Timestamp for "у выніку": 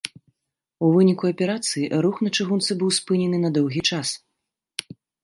0.85-1.27